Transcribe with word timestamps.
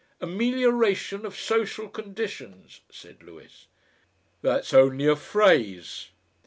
"Amelioration 0.19 1.27
of 1.27 1.37
Social 1.37 1.87
Conditions," 1.87 2.81
said 2.89 3.21
Lewis. 3.21 3.67
"That's 4.41 4.73
only 4.73 5.05
a 5.05 5.15
phrase!" 5.15 6.09